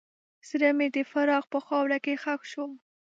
[0.49, 2.65] زړه مې د فراق په خاوره کې ښخ شو.